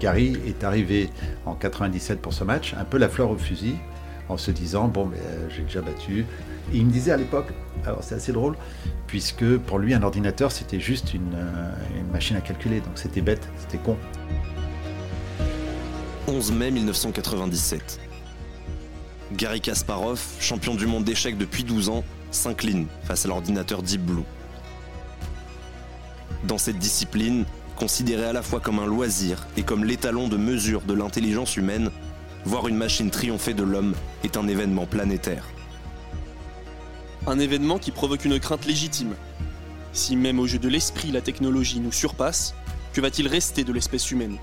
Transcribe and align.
Gary 0.00 0.36
est 0.46 0.64
arrivé 0.64 1.10
en 1.44 1.54
97 1.54 2.20
pour 2.20 2.32
ce 2.32 2.42
match, 2.42 2.74
un 2.76 2.84
peu 2.84 2.98
la 2.98 3.08
fleur 3.08 3.30
au 3.30 3.36
fusil, 3.36 3.76
en 4.28 4.36
se 4.38 4.50
disant 4.50 4.88
bon, 4.88 5.06
mais 5.06 5.18
euh, 5.18 5.48
j'ai 5.50 5.62
déjà 5.62 5.82
battu. 5.82 6.24
Et 6.72 6.78
il 6.78 6.86
me 6.86 6.90
disait 6.90 7.12
à 7.12 7.16
l'époque, 7.16 7.48
alors 7.84 8.02
c'est 8.02 8.14
assez 8.14 8.32
drôle, 8.32 8.56
puisque 9.06 9.58
pour 9.58 9.78
lui 9.78 9.92
un 9.92 10.02
ordinateur 10.02 10.50
c'était 10.52 10.80
juste 10.80 11.12
une, 11.12 11.34
euh, 11.34 11.98
une 11.98 12.10
machine 12.10 12.36
à 12.36 12.40
calculer, 12.40 12.80
donc 12.80 12.92
c'était 12.94 13.20
bête, 13.20 13.46
c'était 13.58 13.78
con. 13.78 13.96
11 16.26 16.52
mai 16.52 16.70
1997. 16.70 18.00
Gary 19.32 19.60
Kasparov, 19.60 20.20
champion 20.40 20.74
du 20.74 20.86
monde 20.86 21.04
d'échecs 21.04 21.36
depuis 21.36 21.62
12 21.62 21.88
ans, 21.90 22.04
s'incline 22.30 22.86
face 23.04 23.26
à 23.26 23.28
l'ordinateur 23.28 23.82
Deep 23.82 24.00
Blue. 24.00 24.24
Dans 26.44 26.58
cette 26.58 26.78
discipline, 26.78 27.44
considérée 27.80 28.26
à 28.26 28.34
la 28.34 28.42
fois 28.42 28.60
comme 28.60 28.78
un 28.78 28.84
loisir 28.84 29.46
et 29.56 29.62
comme 29.62 29.84
l'étalon 29.84 30.28
de 30.28 30.36
mesure 30.36 30.82
de 30.82 30.92
l'intelligence 30.92 31.56
humaine, 31.56 31.90
voir 32.44 32.68
une 32.68 32.76
machine 32.76 33.10
triompher 33.10 33.54
de 33.54 33.62
l'homme 33.62 33.94
est 34.22 34.36
un 34.36 34.46
événement 34.48 34.84
planétaire. 34.84 35.46
Un 37.26 37.38
événement 37.38 37.78
qui 37.78 37.90
provoque 37.90 38.26
une 38.26 38.38
crainte 38.38 38.66
légitime. 38.66 39.14
Si 39.94 40.14
même 40.14 40.38
au 40.40 40.46
jeu 40.46 40.58
de 40.58 40.68
l'esprit 40.68 41.10
la 41.10 41.22
technologie 41.22 41.80
nous 41.80 41.90
surpasse, 41.90 42.54
que 42.92 43.00
va-t-il 43.00 43.26
rester 43.26 43.64
de 43.64 43.72
l'espèce 43.72 44.10
humaine? 44.10 44.36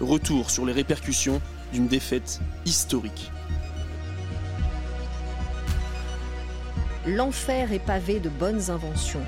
Retour 0.00 0.50
sur 0.50 0.64
les 0.64 0.72
répercussions 0.72 1.42
d'une 1.74 1.88
défaite 1.88 2.40
historique. 2.64 3.30
L'enfer 7.06 7.70
est 7.74 7.84
pavé 7.84 8.18
de 8.18 8.30
bonnes 8.30 8.70
inventions. 8.70 9.26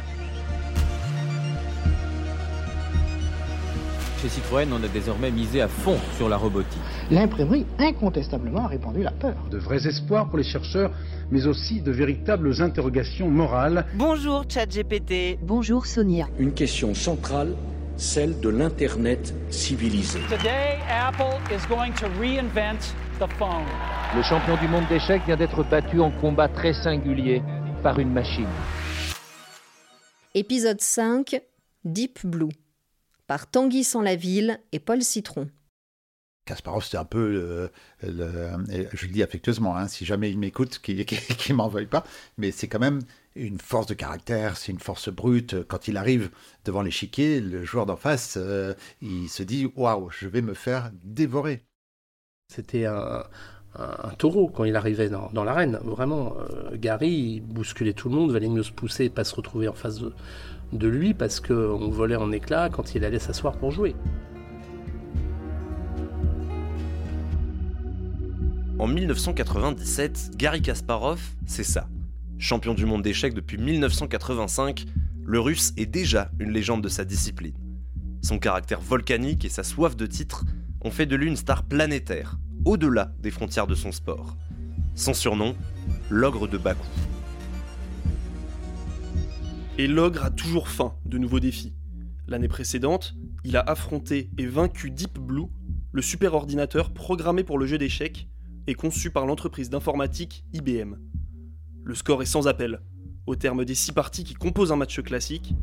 Chez 4.20 4.28
Citroën, 4.28 4.70
on 4.70 4.84
a 4.84 4.88
désormais 4.88 5.30
misé 5.30 5.62
à 5.62 5.68
fond 5.68 5.96
sur 6.18 6.28
la 6.28 6.36
robotique. 6.36 6.78
L'imprimerie, 7.10 7.64
incontestablement, 7.78 8.64
a 8.64 8.66
répandu 8.66 9.02
la 9.02 9.12
peur. 9.12 9.34
De 9.50 9.56
vrais 9.56 9.86
espoirs 9.86 10.28
pour 10.28 10.36
les 10.36 10.44
chercheurs, 10.44 10.90
mais 11.30 11.46
aussi 11.46 11.80
de 11.80 11.90
véritables 11.90 12.60
interrogations 12.60 13.30
morales. 13.30 13.86
Bonjour 13.94 14.44
ChatGPT. 14.46 15.38
Bonjour 15.40 15.86
Sonia. 15.86 16.26
Une 16.38 16.52
question 16.52 16.94
centrale, 16.94 17.54
celle 17.96 18.38
de 18.40 18.50
l'Internet 18.50 19.34
civilisé. 19.48 20.20
Today, 20.28 20.78
Apple 20.90 21.38
is 21.50 21.66
going 21.66 21.92
to 21.92 22.06
reinvent 22.20 22.94
the 23.18 23.30
phone. 23.38 23.64
Le 24.14 24.22
champion 24.22 24.58
du 24.60 24.68
monde 24.68 24.84
d'échecs 24.90 25.22
vient 25.24 25.36
d'être 25.38 25.62
battu 25.62 25.98
en 25.98 26.10
combat 26.10 26.48
très 26.48 26.74
singulier 26.74 27.40
par 27.82 27.98
une 27.98 28.12
machine. 28.12 28.48
Épisode 30.34 30.82
5 30.82 31.40
Deep 31.86 32.18
Blue 32.26 32.50
par 33.30 33.48
Tanguy 33.48 33.84
Sans-la-Ville 33.84 34.58
et 34.72 34.80
Paul 34.80 35.02
Citron. 35.02 35.48
Kasparov, 36.46 36.84
c'est 36.84 36.96
un 36.96 37.04
peu, 37.04 37.70
le, 38.02 38.16
je 38.92 39.06
le 39.06 39.12
dis 39.12 39.22
affectueusement, 39.22 39.76
hein, 39.76 39.86
si 39.86 40.04
jamais 40.04 40.32
il 40.32 40.36
m'écoute, 40.36 40.80
qu'il 40.80 40.96
ne 41.48 41.54
m'en 41.54 41.68
veuille 41.68 41.86
pas, 41.86 42.04
mais 42.38 42.50
c'est 42.50 42.66
quand 42.66 42.80
même 42.80 42.98
une 43.36 43.60
force 43.60 43.86
de 43.86 43.94
caractère, 43.94 44.56
c'est 44.56 44.72
une 44.72 44.80
force 44.80 45.10
brute. 45.10 45.62
Quand 45.68 45.86
il 45.86 45.96
arrive 45.96 46.32
devant 46.64 46.82
l'échiquier, 46.82 47.40
le 47.40 47.64
joueur 47.64 47.86
d'en 47.86 47.94
face, 47.94 48.34
euh, 48.36 48.74
il 49.00 49.28
se 49.28 49.44
dit 49.44 49.70
Waouh, 49.76 50.10
je 50.10 50.26
vais 50.26 50.42
me 50.42 50.54
faire 50.54 50.90
dévorer. 51.04 51.62
C'était 52.48 52.86
un, 52.86 53.22
un, 53.78 54.10
taureau 54.18 54.48
quand 54.48 54.64
il 54.64 54.76
arrivait 54.76 55.08
dans, 55.08 55.44
l'arène. 55.44 55.78
Vraiment, 55.84 56.34
euh, 56.38 56.76
Gary 56.76 57.10
il 57.10 57.40
bousculait 57.40 57.92
tout 57.92 58.08
le 58.08 58.16
monde, 58.16 58.32
valait 58.32 58.48
mieux 58.48 58.62
se 58.62 58.72
pousser 58.72 59.04
et 59.04 59.10
pas 59.10 59.24
se 59.24 59.34
retrouver 59.34 59.68
en 59.68 59.74
face 59.74 60.00
de, 60.00 60.12
de 60.72 60.88
lui 60.88 61.14
parce 61.14 61.40
qu'on 61.40 61.88
volait 61.88 62.16
en 62.16 62.32
éclats 62.32 62.68
quand 62.68 62.94
il 62.94 63.04
allait 63.04 63.18
s'asseoir 63.18 63.56
pour 63.56 63.70
jouer. 63.70 63.94
En 68.78 68.86
1997, 68.86 70.30
Gary 70.36 70.62
Kasparov, 70.62 71.20
c'est 71.46 71.64
ça. 71.64 71.86
Champion 72.38 72.72
du 72.72 72.86
monde 72.86 73.02
d'échecs 73.02 73.34
depuis 73.34 73.58
1985, 73.58 74.86
le 75.22 75.38
russe 75.38 75.74
est 75.76 75.84
déjà 75.84 76.30
une 76.38 76.50
légende 76.50 76.82
de 76.82 76.88
sa 76.88 77.04
discipline. 77.04 77.54
Son 78.22 78.38
caractère 78.38 78.80
volcanique 78.80 79.44
et 79.44 79.50
sa 79.50 79.62
soif 79.64 79.96
de 79.96 80.06
titre 80.06 80.44
ont 80.82 80.90
fait 80.90 81.04
de 81.04 81.14
lui 81.14 81.28
une 81.28 81.36
star 81.36 81.64
planétaire, 81.64 82.38
au-delà 82.64 83.12
des 83.20 83.30
frontières 83.30 83.66
de 83.66 83.74
son 83.74 83.92
sport. 83.92 84.36
Son 84.94 85.14
surnom, 85.14 85.54
l'ogre 86.10 86.46
de 86.46 86.58
Bakou. 86.58 86.86
Et 89.78 89.86
l'ogre 89.86 90.24
a 90.24 90.30
toujours 90.30 90.68
faim 90.68 90.94
de 91.06 91.18
nouveaux 91.18 91.40
défis. 91.40 91.74
L'année 92.26 92.48
précédente, 92.48 93.14
il 93.44 93.56
a 93.56 93.60
affronté 93.60 94.30
et 94.38 94.46
vaincu 94.46 94.90
Deep 94.90 95.18
Blue, 95.18 95.46
le 95.92 96.02
super 96.02 96.34
ordinateur 96.34 96.92
programmé 96.92 97.44
pour 97.44 97.58
le 97.58 97.66
jeu 97.66 97.78
d'échecs 97.78 98.28
et 98.66 98.74
conçu 98.74 99.10
par 99.10 99.26
l'entreprise 99.26 99.70
d'informatique 99.70 100.44
IBM. 100.52 100.96
Le 101.82 101.94
score 101.94 102.22
est 102.22 102.26
sans 102.26 102.46
appel. 102.46 102.80
Au 103.26 103.36
terme 103.36 103.64
des 103.64 103.74
six 103.74 103.92
parties 103.92 104.24
qui 104.24 104.34
composent 104.34 104.72
un 104.72 104.76
match 104.76 105.00
classique, 105.00 105.54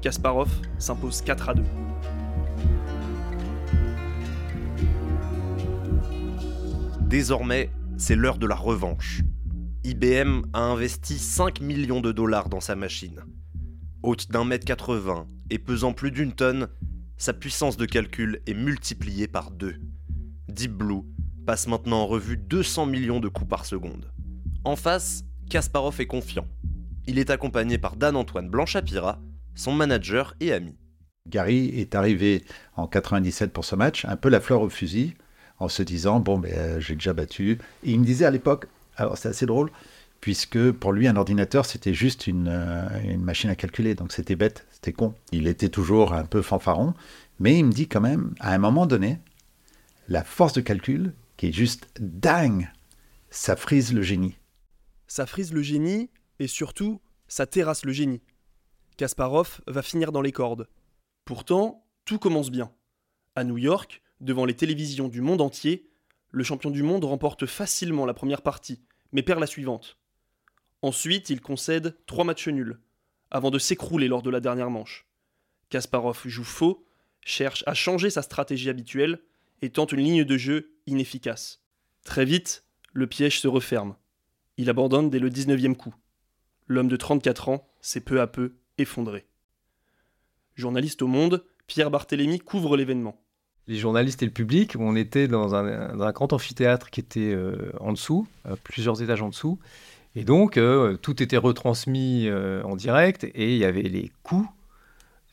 Kasparov 0.00 0.48
s'impose 0.78 1.22
4 1.22 1.48
à 1.48 1.54
2. 1.54 1.62
Désormais, 7.06 7.70
c'est 7.96 8.16
l'heure 8.16 8.36
de 8.36 8.48
la 8.48 8.56
revanche. 8.56 9.20
IBM 9.84 10.42
a 10.52 10.58
investi 10.58 11.20
5 11.20 11.60
millions 11.60 12.00
de 12.00 12.10
dollars 12.10 12.48
dans 12.48 12.60
sa 12.60 12.74
machine. 12.74 13.22
Haute 14.02 14.28
d'un 14.32 14.44
mètre 14.44 14.64
80 14.64 15.28
et 15.50 15.60
pesant 15.60 15.92
plus 15.92 16.10
d'une 16.10 16.32
tonne, 16.32 16.66
sa 17.16 17.32
puissance 17.32 17.76
de 17.76 17.86
calcul 17.86 18.40
est 18.48 18.54
multipliée 18.54 19.28
par 19.28 19.52
deux. 19.52 19.76
Deep 20.48 20.72
Blue 20.72 21.02
passe 21.46 21.68
maintenant 21.68 21.98
en 21.98 22.06
revue 22.08 22.36
200 22.36 22.86
millions 22.86 23.20
de 23.20 23.28
coups 23.28 23.48
par 23.48 23.66
seconde. 23.66 24.10
En 24.64 24.74
face, 24.74 25.22
Kasparov 25.48 26.00
est 26.00 26.06
confiant. 26.06 26.48
Il 27.06 27.20
est 27.20 27.30
accompagné 27.30 27.78
par 27.78 27.94
Dan-Antoine 27.94 28.50
Blanchapira, 28.50 29.20
son 29.54 29.72
manager 29.72 30.34
et 30.40 30.52
ami. 30.52 30.76
Gary 31.28 31.68
est 31.68 31.94
arrivé 31.94 32.44
en 32.74 32.88
97 32.88 33.52
pour 33.52 33.64
ce 33.64 33.76
match, 33.76 34.04
un 34.06 34.16
peu 34.16 34.28
la 34.28 34.40
fleur 34.40 34.62
au 34.62 34.68
fusil, 34.68 35.14
en 35.58 35.68
se 35.68 35.82
disant 35.82 36.20
bon, 36.20 36.38
ben, 36.38 36.52
euh, 36.52 36.80
j'ai 36.80 36.94
déjà 36.94 37.12
battu. 37.12 37.58
Et 37.84 37.92
il 37.92 38.00
me 38.00 38.04
disait 38.04 38.24
à 38.24 38.30
l'époque, 38.30 38.66
alors 38.96 39.18
c'est 39.18 39.28
assez 39.28 39.46
drôle, 39.46 39.70
puisque 40.20 40.72
pour 40.72 40.92
lui, 40.92 41.08
un 41.08 41.16
ordinateur, 41.16 41.66
c'était 41.66 41.94
juste 41.94 42.26
une, 42.26 42.48
euh, 42.48 42.88
une, 43.04 43.22
machine 43.22 43.50
à 43.50 43.54
calculer, 43.54 43.94
donc 43.94 44.12
c'était 44.12 44.36
bête, 44.36 44.66
c'était 44.70 44.92
con. 44.92 45.14
Il 45.32 45.46
était 45.46 45.68
toujours 45.68 46.12
un 46.12 46.24
peu 46.24 46.42
fanfaron, 46.42 46.94
mais 47.38 47.58
il 47.58 47.64
me 47.64 47.72
dit 47.72 47.88
quand 47.88 48.00
même, 48.00 48.34
à 48.40 48.54
un 48.54 48.58
moment 48.58 48.86
donné, 48.86 49.18
la 50.08 50.24
force 50.24 50.52
de 50.52 50.60
calcul, 50.60 51.12
qui 51.36 51.48
est 51.48 51.52
juste 51.52 51.88
dingue, 52.00 52.70
ça 53.30 53.56
frise 53.56 53.92
le 53.92 54.02
génie. 54.02 54.36
Ça 55.06 55.26
frise 55.26 55.52
le 55.52 55.62
génie, 55.62 56.10
et 56.38 56.46
surtout, 56.46 57.00
ça 57.28 57.46
terrasse 57.46 57.84
le 57.84 57.92
génie. 57.92 58.22
Kasparov 58.96 59.60
va 59.66 59.82
finir 59.82 60.10
dans 60.10 60.22
les 60.22 60.32
cordes. 60.32 60.68
Pourtant, 61.24 61.84
tout 62.04 62.18
commence 62.18 62.50
bien. 62.50 62.70
À 63.34 63.44
New 63.44 63.58
York, 63.58 64.02
devant 64.20 64.44
les 64.44 64.54
télévisions 64.54 65.08
du 65.08 65.20
monde 65.20 65.40
entier, 65.40 65.88
le 66.30 66.44
champion 66.44 66.70
du 66.70 66.82
monde 66.82 67.04
remporte 67.04 67.46
facilement 67.46 68.06
la 68.06 68.14
première 68.14 68.42
partie, 68.42 68.82
mais 69.12 69.22
perd 69.22 69.40
la 69.40 69.46
suivante. 69.46 69.98
Ensuite, 70.82 71.30
il 71.30 71.40
concède 71.40 71.96
trois 72.06 72.24
matchs 72.24 72.48
nuls, 72.48 72.80
avant 73.30 73.50
de 73.50 73.58
s'écrouler 73.58 74.08
lors 74.08 74.22
de 74.22 74.30
la 74.30 74.40
dernière 74.40 74.70
manche. 74.70 75.06
Kasparov 75.70 76.22
joue 76.26 76.44
faux, 76.44 76.86
cherche 77.22 77.64
à 77.66 77.74
changer 77.74 78.10
sa 78.10 78.22
stratégie 78.22 78.70
habituelle 78.70 79.20
et 79.62 79.70
tente 79.70 79.92
une 79.92 80.00
ligne 80.00 80.24
de 80.24 80.36
jeu 80.36 80.76
inefficace. 80.86 81.62
Très 82.04 82.24
vite, 82.24 82.64
le 82.92 83.06
piège 83.06 83.40
se 83.40 83.48
referme. 83.48 83.96
Il 84.58 84.70
abandonne 84.70 85.10
dès 85.10 85.18
le 85.18 85.28
19e 85.28 85.74
coup. 85.74 85.94
L'homme 86.66 86.88
de 86.88 86.96
34 86.96 87.48
ans 87.48 87.68
s'est 87.80 88.00
peu 88.00 88.20
à 88.20 88.26
peu 88.26 88.56
effondré. 88.78 89.26
Journaliste 90.54 91.02
au 91.02 91.06
Monde, 91.06 91.44
Pierre 91.66 91.90
Barthélémy 91.90 92.38
couvre 92.38 92.76
l'événement 92.76 93.25
les 93.68 93.76
journalistes 93.76 94.22
et 94.22 94.26
le 94.26 94.32
public. 94.32 94.76
On 94.78 94.96
était 94.96 95.28
dans 95.28 95.54
un, 95.54 96.12
grand 96.12 96.32
amphithéâtre 96.32 96.90
qui 96.90 97.00
était 97.00 97.32
euh, 97.32 97.72
en 97.80 97.92
dessous, 97.92 98.26
euh, 98.46 98.56
plusieurs 98.62 99.02
étages 99.02 99.22
en 99.22 99.28
dessous. 99.28 99.58
Et 100.14 100.24
donc, 100.24 100.56
euh, 100.56 100.96
tout 100.96 101.22
était 101.22 101.36
retransmis 101.36 102.30
en 102.64 102.76
direct 102.76 103.24
et 103.24 103.52
il 103.52 103.58
y 103.58 103.64
avait 103.64 103.82
les 103.82 104.10
coups 104.22 104.48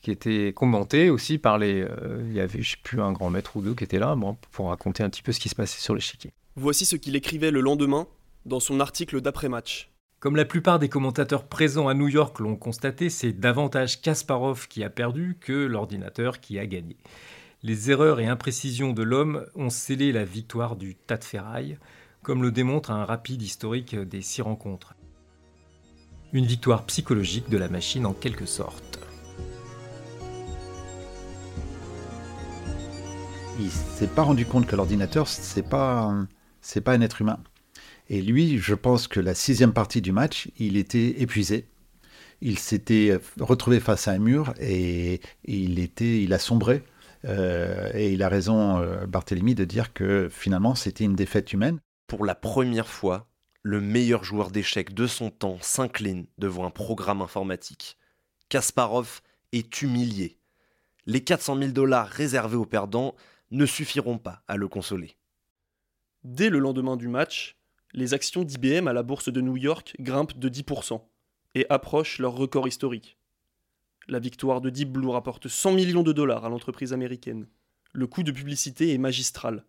qui 0.02 0.10
étaient 0.10 0.52
commentés 0.54 1.08
aussi 1.08 1.38
par 1.38 1.56
les... 1.56 1.86
il 2.28 2.34
y 2.34 2.40
avait, 2.40 2.60
je 2.60 2.72
sais 2.72 2.76
plus, 2.82 3.00
un 3.00 3.12
grand 3.12 3.30
maître 3.30 3.56
ou 3.56 3.62
deux 3.62 3.74
qui 3.74 3.84
étaient 3.84 3.98
là 3.98 4.14
pour 4.52 4.68
raconter 4.68 5.02
un 5.02 5.08
petit 5.08 5.22
peu 5.22 5.32
ce 5.32 5.40
qui 5.40 5.48
se 5.48 5.54
passait 5.54 5.80
sur 5.80 5.94
l'échiquier. 5.94 6.30
Voici 6.56 6.84
ce 6.84 6.96
qu'il 6.96 7.16
écrivait 7.16 7.50
le 7.50 7.62
lendemain 7.62 8.06
dans 8.44 8.60
son 8.60 8.80
article 8.80 9.22
d'après-match. 9.22 9.90
Comme 10.20 10.36
la 10.36 10.44
plupart 10.44 10.78
des 10.78 10.90
commentateurs 10.90 11.44
présents 11.44 11.88
à 11.88 11.94
New 11.94 12.08
York 12.08 12.38
l'ont 12.38 12.56
constaté, 12.56 13.08
c'est 13.08 13.32
davantage 13.32 14.02
Kasparov 14.02 14.68
qui 14.68 14.84
a 14.84 14.90
perdu 14.90 15.36
que 15.40 15.52
l'ordinateur 15.52 16.40
qui 16.40 16.58
a 16.58 16.66
gagné. 16.66 16.96
Les 17.64 17.90
erreurs 17.90 18.20
et 18.20 18.26
imprécisions 18.26 18.92
de 18.92 19.02
l'homme 19.02 19.46
ont 19.54 19.70
scellé 19.70 20.12
la 20.12 20.26
victoire 20.26 20.76
du 20.76 20.94
tas 20.94 21.16
de 21.16 21.24
ferraille, 21.24 21.78
comme 22.22 22.42
le 22.42 22.52
démontre 22.52 22.90
un 22.90 23.06
rapide 23.06 23.40
historique 23.40 23.96
des 23.96 24.20
six 24.20 24.42
rencontres. 24.42 24.94
Une 26.34 26.44
victoire 26.44 26.84
psychologique 26.84 27.48
de 27.48 27.56
la 27.56 27.70
machine 27.70 28.04
en 28.04 28.12
quelque 28.12 28.44
sorte. 28.44 29.00
il 33.58 33.70
s'est 33.70 34.08
pas 34.08 34.22
rendu 34.22 34.44
compte 34.44 34.66
que 34.66 34.76
l'ordinateur, 34.76 35.26
c'est 35.26 35.62
pas, 35.62 36.14
c'est 36.60 36.80
pas 36.82 36.92
un 36.92 37.00
être 37.00 37.22
humain. 37.22 37.38
Et 38.10 38.20
lui, 38.20 38.58
je 38.58 38.74
pense 38.74 39.08
que 39.08 39.20
la 39.20 39.34
sixième 39.34 39.72
partie 39.72 40.02
du 40.02 40.12
match, 40.12 40.50
il 40.58 40.76
était 40.76 41.22
épuisé. 41.22 41.66
Il 42.42 42.58
s'était 42.58 43.18
retrouvé 43.40 43.80
face 43.80 44.06
à 44.06 44.10
un 44.10 44.18
mur 44.18 44.52
et 44.60 45.22
il, 45.46 45.78
était, 45.78 46.20
il 46.20 46.34
a 46.34 46.38
sombré. 46.38 46.82
Euh, 47.24 47.90
et 47.94 48.12
il 48.12 48.22
a 48.22 48.28
raison, 48.28 48.78
euh, 48.78 49.06
Barthélemy, 49.06 49.54
de 49.54 49.64
dire 49.64 49.92
que 49.92 50.28
finalement, 50.30 50.74
c'était 50.74 51.04
une 51.04 51.16
défaite 51.16 51.52
humaine. 51.52 51.80
Pour 52.06 52.24
la 52.24 52.34
première 52.34 52.88
fois, 52.88 53.28
le 53.62 53.80
meilleur 53.80 54.24
joueur 54.24 54.50
d'échecs 54.50 54.92
de 54.92 55.06
son 55.06 55.30
temps 55.30 55.58
s'incline 55.60 56.26
devant 56.38 56.66
un 56.66 56.70
programme 56.70 57.22
informatique. 57.22 57.96
Kasparov 58.50 59.22
est 59.52 59.82
humilié. 59.82 60.38
Les 61.06 61.24
400 61.24 61.58
000 61.58 61.70
dollars 61.72 62.08
réservés 62.08 62.56
aux 62.56 62.66
perdants 62.66 63.14
ne 63.50 63.66
suffiront 63.66 64.18
pas 64.18 64.42
à 64.48 64.56
le 64.56 64.68
consoler. 64.68 65.16
Dès 66.24 66.50
le 66.50 66.58
lendemain 66.58 66.96
du 66.96 67.08
match, 67.08 67.56
les 67.92 68.12
actions 68.12 68.42
d'IBM 68.42 68.88
à 68.88 68.92
la 68.92 69.02
bourse 69.02 69.30
de 69.30 69.40
New 69.40 69.56
York 69.56 69.94
grimpent 70.00 70.38
de 70.38 70.48
10% 70.48 71.00
et 71.54 71.66
approchent 71.70 72.18
leur 72.18 72.34
record 72.34 72.66
historique. 72.66 73.18
La 74.06 74.18
victoire 74.18 74.60
de 74.60 74.68
Deep 74.68 74.90
Blue 74.90 75.08
rapporte 75.08 75.48
100 75.48 75.72
millions 75.72 76.02
de 76.02 76.12
dollars 76.12 76.44
à 76.44 76.50
l'entreprise 76.50 76.92
américaine. 76.92 77.46
Le 77.94 78.06
coût 78.06 78.22
de 78.22 78.32
publicité 78.32 78.92
est 78.92 78.98
magistral, 78.98 79.64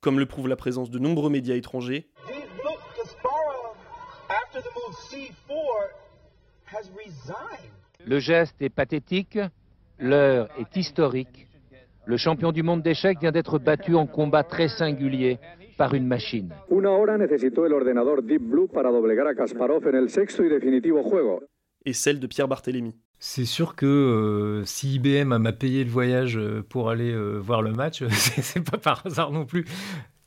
comme 0.00 0.18
le 0.18 0.24
prouve 0.24 0.48
la 0.48 0.56
présence 0.56 0.90
de 0.90 0.98
nombreux 0.98 1.28
médias 1.28 1.54
étrangers. 1.54 2.08
Le 8.06 8.18
geste 8.20 8.56
est 8.62 8.70
pathétique, 8.70 9.38
l'heure 9.98 10.48
est 10.58 10.74
historique. 10.74 11.46
Le 12.06 12.16
champion 12.16 12.52
du 12.52 12.62
monde 12.62 12.82
d'échecs 12.82 13.20
vient 13.20 13.32
d'être 13.32 13.58
battu 13.58 13.94
en 13.96 14.06
combat 14.06 14.44
très 14.44 14.68
singulier 14.68 15.38
par 15.76 15.92
une 15.92 16.06
machine. 16.06 16.54
Una 16.70 16.90
hora 16.90 17.18
necesitó 17.18 17.66
el 17.66 17.74
ordenador 17.74 18.22
Deep 18.22 18.40
Blue 18.40 18.68
para 18.68 18.90
doblegar 18.90 19.26
a 19.26 19.34
Kasparov 19.34 19.86
en 19.86 19.94
el 19.94 20.08
sexto 20.08 20.42
y 20.42 20.48
definitivo 20.48 21.02
juego. 21.02 21.42
Et 21.84 21.92
celle 21.92 22.18
de 22.18 22.26
Pierre 22.26 22.48
Barthélémy. 22.48 22.94
C'est 23.20 23.46
sûr 23.46 23.74
que 23.74 23.86
euh, 23.86 24.64
si 24.64 24.94
IBM 24.94 25.36
m'a 25.38 25.52
payé 25.52 25.82
le 25.82 25.90
voyage 25.90 26.36
euh, 26.36 26.64
pour 26.68 26.88
aller 26.88 27.10
euh, 27.10 27.38
voir 27.38 27.62
le 27.62 27.72
match, 27.72 28.04
c'est 28.10 28.62
pas 28.62 28.78
par 28.78 29.04
hasard 29.06 29.32
non 29.32 29.44
plus. 29.44 29.66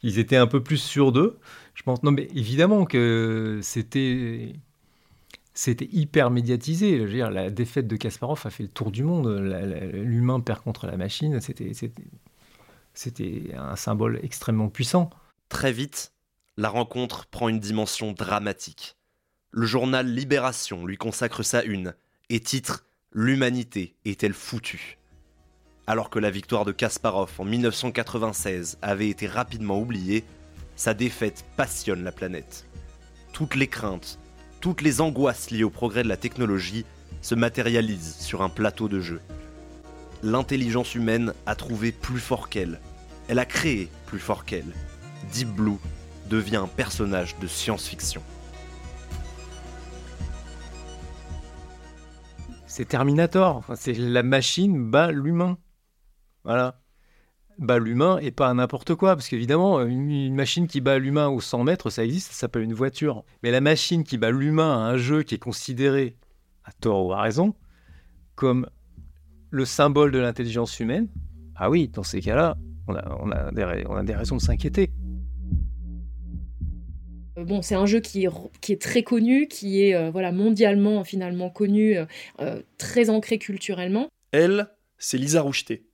Ils 0.03 0.19
étaient 0.19 0.35
un 0.35 0.47
peu 0.47 0.61
plus 0.61 0.77
sûrs 0.77 1.11
d'eux. 1.11 1.39
Je 1.73 1.83
pense, 1.83 2.03
non, 2.03 2.11
mais 2.11 2.27
évidemment 2.35 2.85
que 2.85 3.59
c'était 3.61 4.53
c'était 5.53 5.87
hyper 5.91 6.31
médiatisé. 6.31 6.99
Je 6.99 7.13
dire, 7.13 7.31
la 7.31 7.49
défaite 7.49 7.87
de 7.87 7.95
Kasparov 7.95 8.41
a 8.45 8.49
fait 8.49 8.63
le 8.63 8.69
tour 8.69 8.91
du 8.91 9.03
monde. 9.03 9.27
L'humain 9.93 10.39
perd 10.39 10.61
contre 10.61 10.87
la 10.87 10.97
machine. 10.97 11.39
C'était 12.93 13.55
un 13.55 13.75
symbole 13.75 14.19
extrêmement 14.23 14.69
puissant. 14.69 15.09
Très 15.49 15.71
vite, 15.71 16.13
la 16.57 16.69
rencontre 16.69 17.27
prend 17.27 17.47
une 17.47 17.59
dimension 17.59 18.11
dramatique. 18.11 18.97
Le 19.51 19.65
journal 19.65 20.07
Libération 20.07 20.85
lui 20.85 20.97
consacre 20.97 21.43
sa 21.43 21.63
une 21.63 21.93
et 22.31 22.39
titre 22.39 22.85
L'humanité 23.11 23.93
est-elle 24.05 24.33
foutue? 24.33 24.97
Alors 25.85 26.09
que 26.09 26.17
la 26.17 26.31
victoire 26.31 26.63
de 26.63 26.71
Kasparov 26.71 27.29
en 27.39 27.43
1996 27.43 28.77
avait 28.81 29.09
été 29.09 29.27
rapidement 29.27 29.77
oubliée, 29.77 30.23
sa 30.77 30.93
défaite 30.93 31.43
passionne 31.57 32.05
la 32.05 32.13
planète. 32.13 32.65
Toutes 33.33 33.55
les 33.55 33.67
craintes, 33.67 34.17
toutes 34.61 34.81
les 34.81 35.01
angoisses 35.01 35.51
liées 35.51 35.65
au 35.65 35.69
progrès 35.69 36.03
de 36.03 36.07
la 36.07 36.15
technologie 36.15 36.85
se 37.21 37.35
matérialisent 37.35 38.15
sur 38.15 38.41
un 38.41 38.49
plateau 38.49 38.87
de 38.87 39.01
jeu. 39.01 39.19
L'intelligence 40.23 40.95
humaine 40.95 41.33
a 41.45 41.55
trouvé 41.55 41.91
plus 41.91 42.21
fort 42.21 42.47
qu'elle. 42.47 42.79
Elle 43.27 43.39
a 43.39 43.45
créé 43.45 43.89
plus 44.05 44.19
fort 44.19 44.45
qu'elle. 44.45 44.73
Deep 45.33 45.49
Blue 45.49 45.79
devient 46.29 46.57
un 46.57 46.67
personnage 46.67 47.37
de 47.39 47.47
science-fiction. 47.47 48.23
C'est 52.71 52.85
Terminator, 52.85 53.65
c'est 53.75 53.91
la 53.91 54.23
machine 54.23 54.89
bat 54.89 55.11
l'humain. 55.11 55.57
Voilà. 56.45 56.79
Bat 57.59 57.79
l'humain 57.79 58.17
et 58.19 58.31
pas 58.31 58.53
n'importe 58.53 58.95
quoi, 58.95 59.13
parce 59.13 59.27
qu'évidemment, 59.27 59.81
une, 59.81 60.33
machine 60.33 60.67
qui 60.67 60.79
bat 60.79 60.97
l'humain 60.97 61.27
au 61.27 61.41
100 61.41 61.65
mètres, 61.65 61.89
ça 61.89 62.05
existe, 62.05 62.31
ça 62.31 62.39
s'appelle 62.39 62.61
une 62.61 62.73
voiture. 62.73 63.25
Mais 63.43 63.51
la 63.51 63.59
machine 63.59 64.05
qui 64.05 64.17
bat 64.17 64.31
l'humain 64.31 64.71
à 64.71 64.89
un 64.89 64.95
jeu 64.95 65.23
qui 65.23 65.35
est 65.35 65.37
considéré, 65.37 66.15
à 66.63 66.71
tort 66.71 67.07
ou 67.07 67.11
à 67.11 67.21
raison, 67.21 67.55
comme 68.35 68.65
le 69.49 69.65
symbole 69.65 70.13
de 70.13 70.19
l'intelligence 70.19 70.79
humaine, 70.79 71.09
ah 71.57 71.69
oui, 71.69 71.89
dans 71.89 72.03
ces 72.03 72.21
cas-là, 72.21 72.55
on 72.87 72.95
a, 72.95 73.51
des, 73.51 74.15
raisons 74.15 74.37
de 74.37 74.41
s'inquiéter. 74.41 74.93
Euh, 77.49 77.59
c'est 77.61 77.75
un 77.75 77.85
jeu 77.85 77.99
qui 77.99 78.25
est, 78.25 78.81
très 78.81 79.03
connu, 79.03 79.47
qui 79.47 79.83
est 79.83 79.95
euh, 79.95 80.11
voilà, 80.11 80.31
mondialement 80.31 81.03
finalement 81.03 81.49
connu, 81.49 81.97
euh, 82.39 82.61
très 82.77 83.09
ancré 83.09 83.37
culturellement. 83.37 84.09
Elle, 84.31 84.67
c'est 84.97 85.17
Lisa 85.17 85.41
Roucheté. 85.41 85.85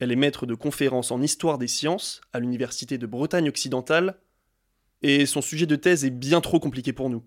Elle 0.00 0.12
est 0.12 0.16
maître 0.16 0.46
de 0.46 0.54
conférences 0.54 1.10
en 1.10 1.22
histoire 1.22 1.58
des 1.58 1.68
sciences 1.68 2.20
à 2.32 2.40
l'Université 2.40 2.98
de 2.98 3.06
Bretagne 3.06 3.48
occidentale, 3.48 4.18
et 5.02 5.26
son 5.26 5.42
sujet 5.42 5.66
de 5.66 5.76
thèse 5.76 6.04
est 6.04 6.10
bien 6.10 6.40
trop 6.40 6.60
compliqué 6.60 6.92
pour 6.92 7.10
nous. 7.10 7.22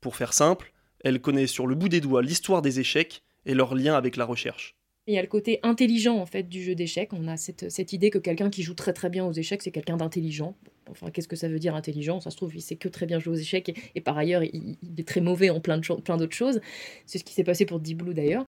Pour 0.00 0.16
faire 0.16 0.32
simple, 0.32 0.72
elle 1.00 1.20
connaît 1.20 1.46
sur 1.46 1.66
le 1.66 1.74
bout 1.74 1.88
des 1.88 2.00
doigts 2.00 2.22
l'histoire 2.22 2.62
des 2.62 2.80
échecs 2.80 3.22
et 3.44 3.54
leur 3.54 3.74
lien 3.74 3.94
avec 3.94 4.16
la 4.16 4.24
recherche. 4.24 4.75
Il 5.08 5.14
y 5.14 5.18
a 5.18 5.22
le 5.22 5.28
côté 5.28 5.60
intelligent 5.62 6.16
en 6.16 6.26
fait 6.26 6.44
du 6.44 6.62
jeu 6.62 6.74
d'échecs. 6.74 7.12
On 7.12 7.28
a 7.28 7.36
cette, 7.36 7.92
idée 7.92 8.10
que 8.10 8.18
quelqu'un 8.18 8.50
qui 8.50 8.62
joue 8.62 8.74
très 8.74 8.92
très 8.92 9.08
bien 9.08 9.24
aux 9.24 9.32
échecs, 9.32 9.62
c'est 9.62 9.70
quelqu'un 9.70 9.96
d'intelligent. 9.96 10.56
Enfin, 10.90 11.10
qu'est-ce 11.10 11.28
que 11.28 11.36
ça 11.36 11.48
veut 11.48 11.60
dire 11.60 11.76
intelligent? 11.76 12.20
Ça 12.20 12.30
se 12.30 12.36
trouve, 12.36 12.54
il 12.56 12.60
sait 12.60 12.76
que 12.76 12.88
très 12.88 13.06
bien 13.06 13.20
jouer 13.20 13.34
aux 13.34 13.38
échecs 13.38 13.92
et, 13.94 14.00
par 14.00 14.18
ailleurs, 14.18 14.42
il, 14.42 14.76
est 14.98 15.06
très 15.06 15.20
mauvais 15.20 15.50
en 15.50 15.60
plein, 15.60 15.80
plein 15.80 16.16
d'autres 16.16 16.34
choses. 16.34 16.60
C'est 17.06 17.18
ce 17.18 17.24
qui 17.24 17.34
s'est 17.34 17.44
passé 17.44 17.66
pour 17.66 17.78
Deep 17.78 17.98
Blue 17.98 18.14
d'ailleurs. 18.14 18.44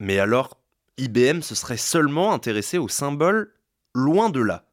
Mais 0.00 0.18
alors, 0.18 0.58
IBM 0.98 1.40
se 1.40 1.54
serait 1.54 1.78
seulement 1.78 2.32
intéressé 2.32 2.76
au 2.76 2.88
symbole 2.88 3.52
Loin 3.94 4.30
de 4.30 4.40
là. 4.40 4.66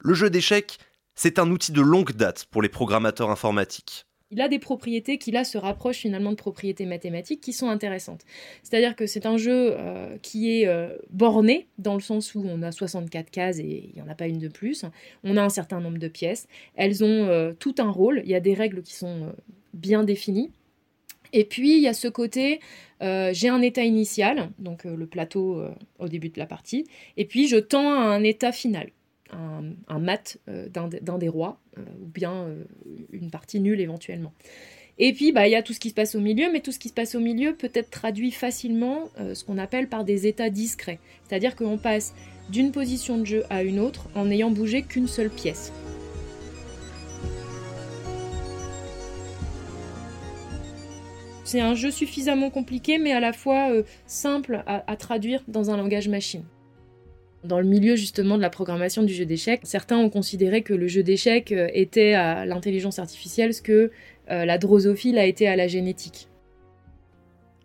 Le 0.00 0.12
jeu 0.12 0.28
d'échecs, 0.28 0.78
c'est 1.14 1.38
un 1.38 1.50
outil 1.50 1.72
de 1.72 1.80
longue 1.80 2.12
date 2.12 2.46
pour 2.50 2.62
les 2.62 2.68
programmateurs 2.68 3.30
informatiques 3.30 4.07
il 4.30 4.40
a 4.42 4.48
des 4.48 4.58
propriétés 4.58 5.18
qui 5.18 5.30
là 5.30 5.44
se 5.44 5.56
rapprochent 5.56 5.98
finalement 5.98 6.30
de 6.30 6.36
propriétés 6.36 6.84
mathématiques 6.84 7.40
qui 7.40 7.52
sont 7.52 7.68
intéressantes. 7.68 8.24
C'est-à-dire 8.62 8.94
que 8.94 9.06
c'est 9.06 9.24
un 9.26 9.38
jeu 9.38 9.74
euh, 9.76 10.16
qui 10.20 10.50
est 10.50 10.66
euh, 10.66 10.96
borné 11.10 11.66
dans 11.78 11.94
le 11.94 12.00
sens 12.00 12.34
où 12.34 12.42
on 12.44 12.62
a 12.62 12.70
64 12.70 13.30
cases 13.30 13.58
et 13.58 13.88
il 13.88 13.94
n'y 13.94 14.02
en 14.02 14.10
a 14.10 14.14
pas 14.14 14.26
une 14.26 14.38
de 14.38 14.48
plus. 14.48 14.84
On 15.24 15.36
a 15.36 15.42
un 15.42 15.48
certain 15.48 15.80
nombre 15.80 15.98
de 15.98 16.08
pièces. 16.08 16.46
Elles 16.76 17.02
ont 17.02 17.26
euh, 17.26 17.52
tout 17.58 17.74
un 17.78 17.90
rôle. 17.90 18.20
Il 18.24 18.30
y 18.30 18.34
a 18.34 18.40
des 18.40 18.54
règles 18.54 18.82
qui 18.82 18.94
sont 18.94 19.32
bien 19.72 20.04
définies. 20.04 20.50
Et 21.32 21.44
puis 21.44 21.76
il 21.76 21.82
y 21.82 21.88
a 21.88 21.92
ce 21.92 22.08
côté, 22.08 22.60
j'ai 23.02 23.48
un 23.50 23.60
état 23.60 23.84
initial, 23.84 24.48
donc 24.58 24.84
le 24.84 25.06
plateau 25.06 25.62
au 25.98 26.08
début 26.08 26.30
de 26.30 26.38
la 26.38 26.46
partie, 26.46 26.86
et 27.18 27.26
puis 27.26 27.48
je 27.48 27.58
tends 27.58 27.92
à 27.92 28.04
un 28.06 28.24
état 28.24 28.50
final 28.50 28.88
un, 29.32 29.98
mat 29.98 30.38
euh, 30.48 30.68
d'un 30.68 31.18
des 31.18 31.28
rois, 31.28 31.60
euh, 31.76 31.82
ou 32.02 32.06
bien 32.06 32.32
euh, 32.32 32.64
une 33.12 33.30
partie 33.30 33.60
nulle 33.60 33.80
éventuellement. 33.80 34.32
Et 34.98 35.12
puis, 35.12 35.32
bah, 35.32 35.46
il 35.46 35.52
y 35.52 35.54
a 35.54 35.62
tout 35.62 35.72
ce 35.72 35.80
qui 35.80 35.90
se 35.90 35.94
passe 35.94 36.14
au 36.14 36.20
milieu, 36.20 36.50
mais 36.52 36.60
tout 36.60 36.72
ce 36.72 36.78
qui 36.78 36.88
se 36.88 36.94
passe 36.94 37.14
au 37.14 37.20
milieu 37.20 37.54
peut 37.54 37.70
être 37.72 37.90
traduit 37.90 38.32
facilement 38.32 39.10
ce 39.32 39.44
qu'on 39.44 39.56
appelle 39.56 39.88
par 39.88 40.04
des 40.04 40.26
états 40.26 40.50
discrets. 40.50 40.98
C'est-à-dire 41.22 41.54
qu'on 41.54 41.78
passe 41.78 42.14
d'une 42.50 42.72
position 42.72 43.16
de 43.16 43.24
jeu 43.24 43.44
à 43.48 43.62
une 43.62 43.78
autre 43.78 44.08
en 44.16 44.24
n'ayant 44.24 44.50
bougé 44.50 44.82
qu'une 44.82 45.06
seule 45.06 45.30
pièce. 45.30 45.72
C'est 51.44 51.60
un 51.60 51.76
jeu 51.76 51.92
suffisamment 51.92 52.50
compliqué, 52.50 52.98
mais 52.98 53.12
à 53.12 53.20
la 53.20 53.32
fois 53.32 53.70
simple 54.08 54.64
à 54.66 54.96
traduire 54.96 55.44
dans 55.46 55.70
un 55.70 55.76
langage 55.76 56.08
machine. 56.08 56.42
Dans 57.48 57.60
le 57.60 57.66
milieu 57.66 57.96
justement 57.96 58.36
de 58.36 58.42
la 58.42 58.50
programmation 58.50 59.02
du 59.02 59.14
jeu 59.14 59.24
d'échecs, 59.24 59.62
certains 59.64 59.96
ont 59.96 60.10
considéré 60.10 60.62
que 60.62 60.74
le 60.74 60.86
jeu 60.86 61.02
d'échecs 61.02 61.50
euh, 61.50 61.70
était 61.72 62.12
à 62.12 62.44
l'intelligence 62.44 62.98
artificielle 62.98 63.54
ce 63.54 63.62
que 63.62 63.90
euh, 64.30 64.44
la 64.44 64.58
drosophile 64.58 65.16
a 65.16 65.24
été 65.24 65.48
à 65.48 65.56
la 65.56 65.66
génétique. 65.66 66.28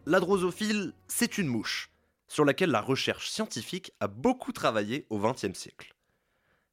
La 0.06 0.22
drosophile, 0.22 0.94
c'est 1.08 1.38
une 1.38 1.48
mouche 1.48 1.92
sur 2.30 2.46
laquelle 2.46 2.70
la 2.70 2.80
recherche 2.80 3.30
scientifique 3.30 3.92
a 4.00 4.08
beaucoup 4.08 4.54
travaillé 4.54 5.06
au 5.10 5.20
XXe 5.20 5.54
siècle. 5.54 5.94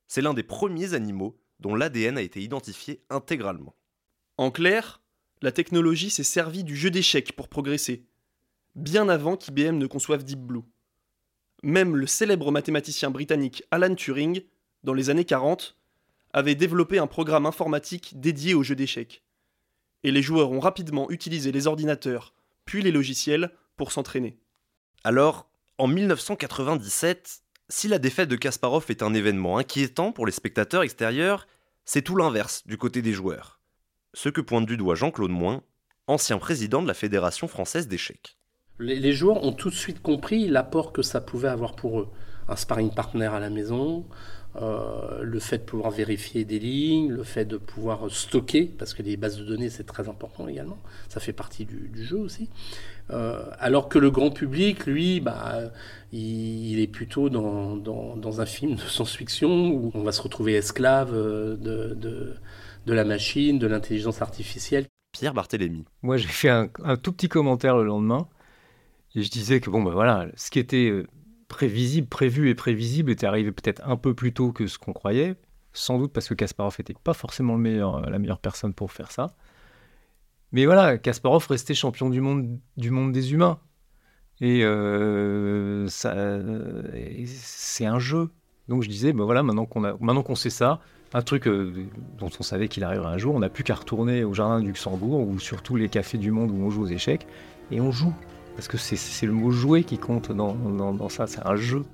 C'est 0.06 0.22
l'un 0.22 0.32
des 0.32 0.44
premiers 0.44 0.94
animaux 0.94 1.36
dont 1.58 1.74
l'ADN 1.74 2.16
a 2.16 2.22
été 2.22 2.40
identifié 2.40 3.02
intégralement. 3.10 3.74
En 4.36 4.52
clair, 4.52 5.02
la 5.42 5.50
technologie 5.50 6.10
s'est 6.10 6.22
servie 6.22 6.62
du 6.62 6.76
jeu 6.76 6.92
d'échecs 6.92 7.32
pour 7.32 7.48
progresser, 7.48 8.04
bien 8.76 9.08
avant 9.08 9.36
qu'IBM 9.36 9.78
ne 9.78 9.88
conçoive 9.88 10.22
Deep 10.22 10.38
Blue. 10.38 10.62
Même 11.62 11.96
le 11.96 12.06
célèbre 12.06 12.50
mathématicien 12.50 13.10
britannique 13.10 13.62
Alan 13.70 13.94
Turing, 13.94 14.42
dans 14.82 14.94
les 14.94 15.10
années 15.10 15.24
40, 15.24 15.76
avait 16.32 16.54
développé 16.54 16.98
un 16.98 17.06
programme 17.06 17.46
informatique 17.46 18.18
dédié 18.18 18.54
aux 18.54 18.62
jeux 18.62 18.76
d'échecs. 18.76 19.22
Et 20.02 20.10
les 20.10 20.22
joueurs 20.22 20.52
ont 20.52 20.60
rapidement 20.60 21.10
utilisé 21.10 21.52
les 21.52 21.66
ordinateurs, 21.66 22.34
puis 22.64 22.82
les 22.82 22.92
logiciels, 22.92 23.50
pour 23.76 23.92
s'entraîner. 23.92 24.38
Alors, 25.04 25.50
en 25.78 25.86
1997, 25.86 27.42
Si 27.72 27.86
la 27.86 28.00
défaite 28.00 28.28
de 28.28 28.34
Kasparov 28.34 28.86
est 28.88 29.02
un 29.02 29.14
événement 29.14 29.56
inquiétant 29.56 30.10
pour 30.10 30.26
les 30.26 30.32
spectateurs 30.32 30.82
extérieurs, 30.82 31.46
c'est 31.84 32.02
tout 32.02 32.16
l'inverse 32.16 32.66
du 32.66 32.76
côté 32.76 33.00
des 33.00 33.12
joueurs. 33.12 33.60
Ce 34.12 34.28
que 34.28 34.40
pointe 34.40 34.66
du 34.66 34.76
doigt 34.76 34.96
Jean-Claude 34.96 35.30
Moins, 35.30 35.62
ancien 36.08 36.38
président 36.38 36.82
de 36.82 36.88
la 36.88 36.94
Fédération 36.94 37.46
française 37.46 37.86
d'échecs. 37.86 38.39
Les, 38.80 39.12
joueurs 39.12 39.44
ont 39.44 39.52
tout 39.52 39.68
de 39.68 39.74
suite 39.74 40.00
compris 40.00 40.48
l'apport 40.48 40.92
que 40.92 41.02
ça 41.02 41.20
pouvait 41.20 41.48
avoir 41.48 41.74
pour 41.74 42.00
eux. 42.00 42.08
Un 42.48 42.56
sparring 42.56 42.90
partner 42.90 43.26
à 43.26 43.38
la 43.38 43.50
maison, 43.50 44.06
euh, 44.56 45.22
le 45.22 45.38
fait 45.38 45.58
de 45.58 45.62
pouvoir 45.62 45.92
vérifier 45.92 46.44
des 46.44 46.58
lignes, 46.58 47.12
le 47.12 47.22
fait 47.22 47.44
de 47.44 47.56
pouvoir 47.56 48.10
stocker, 48.10 48.64
parce 48.64 48.94
que 48.94 49.02
les 49.02 49.16
bases 49.16 49.36
de 49.36 49.44
données 49.44 49.70
c'est 49.70 49.84
très 49.84 50.08
important 50.08 50.48
également, 50.48 50.78
ça 51.08 51.20
fait 51.20 51.32
partie 51.32 51.66
du, 51.66 52.04
jeu 52.04 52.16
aussi. 52.16 52.48
Euh, 53.10 53.44
alors 53.60 53.88
que 53.88 53.98
le 53.98 54.10
grand 54.10 54.30
public, 54.30 54.86
lui, 54.86 55.20
bah, 55.20 55.70
il, 56.12 56.80
est 56.80 56.88
plutôt 56.88 57.28
dans, 57.28 57.76
dans, 57.76 58.40
un 58.40 58.46
film 58.46 58.74
de 58.74 58.80
science-fiction 58.80 59.68
où 59.68 59.92
on 59.94 60.02
va 60.02 60.12
se 60.12 60.22
retrouver 60.22 60.54
esclave 60.54 61.12
euh, 61.12 61.56
de, 61.56 61.94
de, 61.94 62.34
de 62.86 62.92
la 62.92 63.04
machine, 63.04 63.58
de 63.58 63.66
l'intelligence 63.66 64.22
artificielle. 64.22 64.86
Pierre 65.12 65.34
Barthélémy. 65.34 65.84
Moi 66.02 66.16
j'ai 66.16 66.28
fait 66.28 66.48
un, 66.48 66.68
un, 66.82 66.96
tout 66.96 67.12
petit 67.12 67.28
commentaire 67.28 67.76
le 67.76 67.84
lendemain 67.84 68.26
et 69.14 69.22
je 69.22 69.30
disais 69.30 69.60
que 69.60 69.70
bon 69.70 69.82
ben 69.82 69.92
voilà, 69.92 70.28
ce 70.36 70.50
qui 70.50 70.58
était 70.58 71.04
prévisible, 71.48 72.06
prévu 72.06 72.48
et 72.48 72.54
prévisible 72.54 73.10
était 73.10 73.26
arrivé 73.26 73.52
peut-être 73.52 73.82
un 73.86 73.96
peu 73.96 74.14
plus 74.14 74.32
tôt 74.32 74.52
que 74.52 74.66
ce 74.66 74.78
qu'on 74.78 74.92
croyait, 74.92 75.34
sans 75.72 75.98
doute 75.98 76.12
parce 76.12 76.28
que 76.28 76.34
Kasparov 76.34 76.76
n'était 76.78 76.94
pas 76.94 77.14
forcément 77.14 77.56
meilleur, 77.56 78.08
la 78.08 78.18
meilleure 78.18 78.38
personne 78.38 78.72
pour 78.72 78.92
faire 78.92 79.10
ça. 79.10 79.34
Mais 80.52 80.64
voilà, 80.66 80.98
Kasparov 80.98 81.46
restait 81.48 81.74
champion 81.74 82.10
du 82.10 82.20
monde, 82.20 82.58
du 82.76 82.90
monde 82.90 83.12
des 83.12 83.32
humains. 83.32 83.58
Et 84.40 84.64
euh, 84.64 85.86
c'est 85.88 87.84
un 87.84 87.98
jeu. 87.98 88.30
Donc 88.68 88.82
je 88.82 88.88
disais, 88.88 89.12
ben 89.12 89.24
voilà, 89.24 89.42
maintenant 89.42 89.66
qu'on 89.66 90.34
sait 90.34 90.50
ça, 90.50 90.80
un 91.12 91.22
truc 91.22 91.46
euh, 91.46 91.86
dont 92.18 92.30
on 92.38 92.42
savait 92.42 92.68
qu'il 92.68 92.84
arriverait 92.84 93.12
un 93.12 93.18
jour, 93.18 93.34
on 93.34 93.40
n'a 93.40 93.48
plus 93.48 93.64
qu'à 93.64 93.74
retourner 93.74 94.24
au 94.24 94.32
jardin 94.32 94.60
du 94.60 94.68
Luxembourg 94.68 95.26
ou 95.26 95.38
sur 95.38 95.62
tous 95.62 95.76
les 95.76 95.88
cafés 95.88 96.18
du 96.18 96.30
monde 96.30 96.50
où 96.50 96.54
on 96.54 96.70
joue 96.70 96.82
aux 96.82 96.86
échecs 96.86 97.26
et 97.70 97.80
on 97.80 97.90
joue. 97.90 98.14
Parce 98.54 98.68
que 98.68 98.76
c'est 98.76 99.26
le 99.26 99.32
mot 99.32 99.50
jouer 99.50 99.84
qui 99.84 99.98
compte 99.98 100.32
dans, 100.32 100.54
dans, 100.54 101.08
ça, 101.08 101.26
c'est 101.26 101.46
un 101.46 101.56
jeu. 101.56 101.84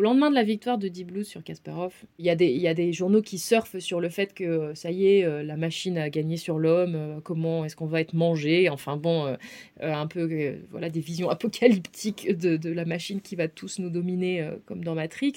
Au 0.00 0.02
lendemain 0.02 0.30
de 0.30 0.34
la 0.34 0.44
victoire 0.44 0.78
de 0.78 0.88
Deep 0.88 1.08
Blue 1.08 1.24
sur 1.26 1.44
Kasparov, 1.44 1.92
il 2.18 2.24
y, 2.24 2.30
a 2.30 2.74
des, 2.74 2.92
journaux 2.94 3.20
qui 3.20 3.36
surfent 3.36 3.78
sur 3.80 4.00
le 4.00 4.08
fait 4.08 4.32
que 4.32 4.44
euh, 4.44 4.74
ça 4.74 4.90
y 4.90 5.06
est, 5.06 5.24
euh, 5.24 5.42
la 5.42 5.58
machine 5.58 5.98
a 5.98 6.08
gagné 6.08 6.38
sur 6.38 6.58
l'homme, 6.58 6.94
euh, 6.94 7.20
comment 7.22 7.66
est-ce 7.66 7.76
qu'on 7.76 7.84
va 7.84 8.00
être 8.00 8.14
mangé, 8.14 8.70
enfin 8.70 8.96
bon, 8.96 9.36
un 9.82 10.06
peu 10.06 10.56
voilà 10.70 10.88
des 10.88 11.00
visions 11.00 11.28
apocalyptiques 11.28 12.34
de, 12.34 12.70
la 12.70 12.86
machine 12.86 13.20
qui 13.20 13.36
va 13.36 13.46
tous 13.46 13.78
nous 13.78 13.90
dominer 13.90 14.48
comme 14.64 14.82
dans 14.82 14.94
Matrix. 14.94 15.34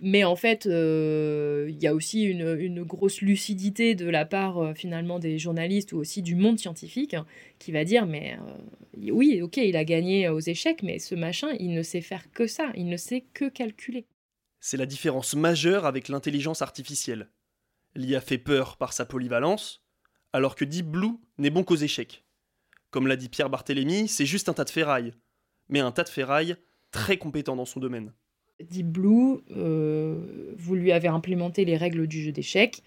Mais, 0.00 0.22
en 0.22 0.36
fait, 0.36 0.66
il 0.66 1.82
y 1.82 1.86
a 1.88 1.92
aussi 1.92 2.22
une, 2.22 2.84
grosse 2.84 3.20
lucidité 3.20 3.96
de 3.96 4.08
la 4.08 4.24
part 4.24 4.76
finalement 4.76 5.18
des 5.18 5.40
journalistes 5.40 5.92
ou 5.92 5.98
aussi 5.98 6.22
du 6.22 6.36
monde 6.36 6.60
scientifique 6.60 7.16
qui 7.58 7.72
va 7.72 7.82
dire 7.82 8.06
mais 8.06 8.36
oui, 9.10 9.40
ok, 9.42 9.56
il 9.56 9.76
a 9.76 9.84
gagné 9.84 10.28
aux 10.28 10.38
échecs, 10.38 10.82
mais 10.84 11.00
ce 11.00 11.16
machin, 11.16 11.48
il 11.58 11.72
ne 11.72 11.82
sait 11.82 12.00
faire 12.00 12.30
que 12.32 12.46
ça, 12.46 12.70
il 12.76 12.86
ne 12.86 12.96
sait 12.96 13.24
que 13.34 13.48
calculer. 13.48 13.87
C'est 14.60 14.76
la 14.76 14.86
différence 14.86 15.34
majeure 15.34 15.86
avec 15.86 16.08
l'intelligence 16.08 16.62
artificielle. 16.62 17.30
L'IA 17.94 18.20
fait 18.20 18.38
peur 18.38 18.76
par 18.76 18.92
sa 18.92 19.06
polyvalence, 19.06 19.84
alors 20.32 20.56
que 20.56 20.64
Deep 20.64 20.86
Blue 20.86 21.14
n'est 21.38 21.50
bon 21.50 21.64
qu'aux 21.64 21.76
échecs. 21.76 22.24
Comme 22.90 23.06
l'a 23.06 23.16
dit 23.16 23.28
Pierre 23.28 23.50
Barthélémy, 23.50 24.08
c'est 24.08 24.26
juste 24.26 24.48
un 24.48 24.54
tas 24.54 24.64
de 24.64 24.70
ferraille, 24.70 25.12
mais 25.68 25.80
un 25.80 25.92
tas 25.92 26.04
de 26.04 26.08
ferraille 26.08 26.56
très 26.90 27.18
compétent 27.18 27.56
dans 27.56 27.64
son 27.64 27.80
domaine. 27.80 28.12
Deep 28.60 28.86
Blue, 28.86 29.40
euh, 29.50 30.52
vous 30.56 30.74
lui 30.74 30.92
avez 30.92 31.08
implémenté 31.08 31.64
les 31.64 31.76
règles 31.76 32.06
du 32.06 32.22
jeu 32.22 32.32
d'échecs, 32.32 32.82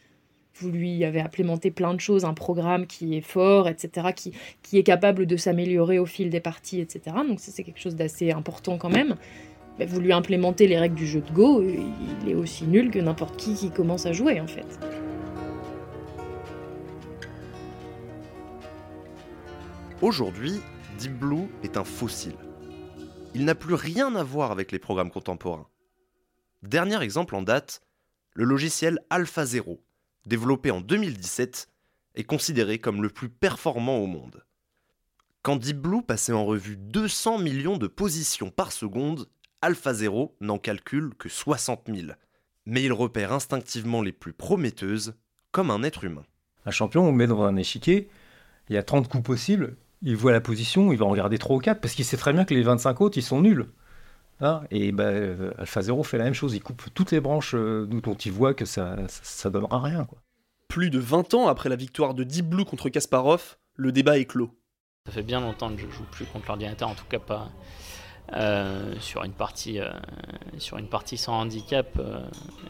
vous 0.56 0.70
lui 0.70 1.06
avez 1.06 1.22
implémenté 1.22 1.72
plein 1.72 1.94
de 1.94 2.00
choses, 2.00 2.26
un 2.26 2.34
programme 2.34 2.86
qui 2.88 3.16
est 3.16 3.22
fort, 3.22 3.70
etc., 3.70 4.08
qui, 4.14 4.34
qui 4.62 4.78
est 4.78 4.84
capable 4.84 5.26
de 5.26 5.38
s'améliorer 5.38 5.98
au 5.98 6.06
fil 6.06 6.30
des 6.30 6.42
parties, 6.42 6.82
etc. 6.82 7.16
Donc 7.28 7.40
ça 7.40 7.52
c'est 7.52 7.64
quelque 7.64 7.80
chose 7.80 7.96
d'assez 7.96 8.32
important 8.32 8.78
quand 8.78 8.90
même. 8.90 9.16
Vous 9.80 10.00
lui 10.00 10.14
implémentez 10.14 10.68
les 10.68 10.78
règles 10.78 10.96
du 10.96 11.08
jeu 11.08 11.22
de 11.22 11.32
Go, 11.32 11.64
il 11.64 12.30
est 12.30 12.36
aussi 12.36 12.66
nul 12.66 12.92
que 12.92 13.00
n'importe 13.00 13.38
qui 13.38 13.56
qui 13.56 13.72
commence 13.72 14.06
à 14.06 14.14
jouer 14.14 14.40
en 14.40 14.48
fait. 14.48 14.80
Aujourd'hui, 20.02 20.62
Deep 20.98 21.14
Blue 21.14 21.48
est 21.64 21.78
un 21.78 21.84
fossile. 21.84 22.36
Il 23.34 23.46
n'a 23.46 23.56
plus 23.56 23.76
rien 23.76 24.16
à 24.16 24.24
voir 24.24 24.52
avec 24.52 24.72
les 24.72 24.80
programmes 24.80 25.12
contemporains. 25.12 25.68
Dernier 26.64 27.02
exemple 27.02 27.36
en 27.36 27.42
date, 27.42 27.82
le 28.34 28.44
logiciel 28.44 29.00
AlphaZero, 29.10 29.84
développé 30.26 30.72
en 30.72 30.82
2017, 30.82 31.70
est 32.16 32.24
considéré 32.24 32.80
comme 32.80 33.02
le 33.02 33.10
plus 33.10 33.30
performant 33.30 34.00
au 34.00 34.08
monde. 34.08 34.44
Quand 35.44 35.56
Deep 35.56 35.78
Blue 35.78 36.04
passait 36.04 36.34
en 36.34 36.46
revue 36.46 36.78
200 36.78 37.40
millions 37.40 37.78
de 37.78 37.88
positions 37.88 38.52
par 38.52 38.72
seconde, 38.72 39.28
AlphaZero 39.62 40.36
n'en 40.42 40.58
calcule 40.58 41.14
que 41.18 41.30
60 41.30 41.84
000. 41.88 42.14
Mais 42.66 42.84
il 42.84 42.94
repère 42.94 43.32
instinctivement 43.32 44.02
les 44.02 44.12
plus 44.12 44.34
prometteuses, 44.34 45.16
comme 45.52 45.72
un 45.72 45.84
être 45.84 46.04
humain. 46.04 46.24
Un 46.66 46.72
champion, 46.72 47.08
on 47.08 47.12
le 47.12 47.18
met 47.18 47.28
dans 47.28 47.44
un 47.44 47.56
échiquier, 47.56 48.10
il 48.70 48.76
y 48.76 48.78
a 48.78 48.84
30 48.84 49.08
coups 49.08 49.24
possibles, 49.24 49.76
il 50.02 50.16
voit 50.16 50.32
la 50.32 50.42
position, 50.42 50.92
il 50.92 50.98
va 50.98 51.06
en 51.06 51.10
regarder 51.10 51.38
3 51.38 51.56
ou 51.56 51.60
4, 51.60 51.82
parce 51.82 51.94
qu'il 51.94 52.06
sait 52.06 52.18
très 52.18 52.34
bien 52.34 52.46
que 52.46 52.54
les 52.54 52.64
25 52.64 53.02
autres, 53.02 53.18
ils 53.18 53.24
sont 53.24 53.42
nuls. 53.42 53.68
Hein, 54.40 54.62
et 54.72 54.92
bah, 54.92 55.12
AlphaZero 55.60 56.04
fait 56.04 56.18
la 56.18 56.24
même 56.24 56.34
chose, 56.34 56.56
il 56.56 56.62
coupe 56.62 56.84
toutes 56.94 57.12
les 57.12 57.20
branches 57.20 57.54
euh, 57.54 57.86
dont 57.86 58.16
il 58.16 58.32
voit 58.32 58.56
que 58.56 58.66
ça, 58.66 58.98
ça, 59.08 59.52
donnera 59.52 59.80
rien. 59.80 60.06
Quoi. 60.06 60.18
Plus 60.68 60.90
de 60.90 60.98
20 60.98 61.36
ans 61.36 61.48
après 61.48 61.70
la 61.70 61.76
victoire 61.76 62.16
de 62.16 62.24
Deep 62.24 62.48
Blue 62.48 62.66
contre 62.66 62.90
Kasparov, 62.90 63.58
le 63.76 63.92
débat 63.92 64.18
est 64.18 64.26
clos. 64.26 64.50
Ça 65.06 65.12
fait 65.12 65.24
bien 65.24 65.42
longtemps 65.42 65.70
que 65.70 65.82
je 65.82 65.90
joue 65.90 66.06
plus 66.12 66.26
contre 66.26 66.48
l'ordinateur, 66.48 66.90
en 66.90 66.96
tout 66.96 67.06
cas 67.08 67.20
pas 67.20 67.50
euh, 68.34 68.94
sur, 69.00 69.24
une 69.24 69.34
partie, 69.34 69.80
euh, 69.80 69.90
sur 70.58 70.78
une 70.78 70.88
partie 70.88 71.18
sans 71.18 71.40
handicap. 71.40 72.00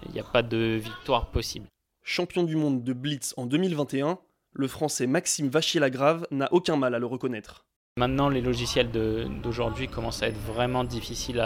Il 0.08 0.12
n'y 0.12 0.20
a 0.20 0.24
pas 0.24 0.44
de 0.44 0.80
victoire 0.82 1.28
possible. 1.28 1.68
Champion 2.04 2.44
du 2.44 2.56
monde 2.56 2.84
de 2.84 2.94
Blitz 2.94 3.34
en 3.38 3.46
2021, 3.46 4.18
le 4.54 4.68
français 4.68 5.08
Maxime 5.08 5.50
Vachier-Lagrave 5.50 6.28
n'a 6.32 6.52
aucun 6.52 6.76
mal 6.76 6.96
à 6.96 7.00
le 7.00 7.06
reconnaître. 7.06 7.66
Maintenant, 7.98 8.30
les 8.30 8.42
logiciels 8.42 8.90
d'aujourd'hui 8.90 9.88
commencent 9.88 10.24
à 10.24 10.28
être 10.28 10.40
vraiment 10.40 10.86
difficiles 10.86 11.46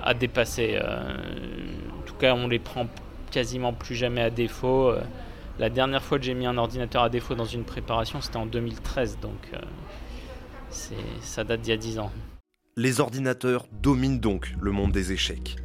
à, 0.00 0.14
dépasser. 0.14 0.78
Euh, 0.80 1.14
en 1.98 2.02
tout 2.06 2.14
cas, 2.14 2.34
on 2.34 2.48
les 2.48 2.58
prend 2.58 2.86
quasiment 3.30 3.72
plus 3.72 3.94
jamais 3.94 4.22
à 4.22 4.30
défaut. 4.30 4.88
Euh, 4.88 5.02
la 5.58 5.68
dernière 5.68 6.02
fois 6.02 6.18
que 6.18 6.24
j'ai 6.24 6.34
mis 6.34 6.46
un 6.46 6.56
ordinateur 6.56 7.02
à 7.02 7.10
défaut 7.10 7.34
dans 7.34 7.44
une 7.44 7.64
préparation, 7.64 8.20
c'était 8.20 8.36
en 8.36 8.46
2013, 8.46 9.18
donc 9.20 9.50
euh, 9.52 9.58
ça 11.20 11.44
date 11.44 11.60
d'il 11.60 11.70
y 11.70 11.74
a 11.74 11.76
10 11.76 11.98
ans. 11.98 12.10
Les 12.78 13.00
ordinateurs 13.00 13.68
dominent 13.82 14.20
donc 14.20 14.54
le 14.60 14.70
monde 14.70 14.92
des 14.92 15.10
échecs. 15.10 15.56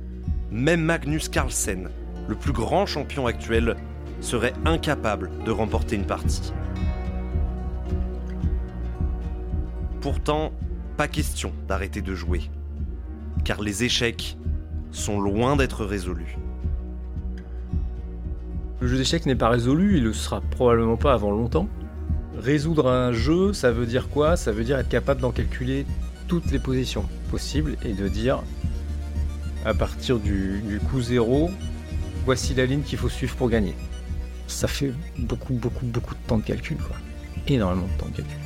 Même 0.49 0.81
Magnus 0.81 1.27
Carlsen, 1.27 1.89
le 2.29 2.35
plus 2.35 2.53
grand 2.53 2.85
champion 2.85 3.27
actuel, 3.27 3.75
serait 4.21 4.53
incapable 4.63 5.29
de 5.43 5.51
remporter 5.51 5.97
une 5.97 6.05
partie. 6.05 6.53
Pourtant, 9.99 10.53
pas 10.95 11.09
question 11.09 11.51
d'arrêter 11.67 12.01
de 12.01 12.15
jouer, 12.15 12.49
car 13.43 13.61
les 13.61 13.83
échecs 13.83 14.37
sont 14.91 15.19
loin 15.19 15.57
d'être 15.57 15.83
résolus. 15.83 16.37
Le 18.79 18.87
jeu 18.87 18.95
d'échecs 18.95 19.25
n'est 19.25 19.35
pas 19.35 19.49
résolu, 19.49 19.97
il 19.97 20.05
le 20.05 20.13
sera 20.13 20.39
probablement 20.39 20.95
pas 20.95 21.11
avant 21.11 21.31
longtemps. 21.31 21.67
Résoudre 22.37 22.89
un 22.89 23.11
jeu, 23.11 23.51
ça 23.51 23.73
veut 23.73 23.85
dire 23.85 24.07
quoi? 24.07 24.37
Ça 24.37 24.53
veut 24.53 24.63
dire 24.63 24.79
être 24.79 24.87
capable 24.87 25.19
d'en 25.19 25.31
calculer 25.31 25.85
toutes 26.31 26.49
les 26.49 26.59
positions 26.59 27.03
possibles 27.29 27.75
et 27.83 27.91
de 27.91 28.07
dire 28.07 28.41
à 29.65 29.73
partir 29.73 30.17
du, 30.17 30.79
coup 30.89 31.01
zéro, 31.01 31.51
voici 32.23 32.53
la 32.53 32.65
ligne 32.65 32.83
qu'il 32.83 32.97
faut 32.97 33.09
suivre 33.09 33.35
pour 33.35 33.49
gagner. 33.49 33.75
Ça 34.47 34.69
fait 34.69 34.93
beaucoup, 35.19 35.55
beaucoup, 35.55 35.85
beaucoup 35.85 36.13
de 36.13 36.19
temps 36.27 36.37
de 36.37 36.43
calcul, 36.43 36.77
quoi. 36.77 36.95
Énormément 37.49 37.85
de 37.85 37.99
temps 37.99 38.07
de 38.07 38.15
calcul. 38.15 38.37